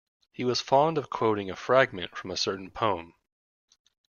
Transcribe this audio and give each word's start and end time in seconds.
He 0.31 0.43
was 0.43 0.61
fond 0.61 0.97
of 0.97 1.11
quoting 1.11 1.51
a 1.51 1.55
fragment 1.55 2.17
from 2.17 2.31
a 2.31 2.35
certain 2.35 2.71
poem. 2.71 3.13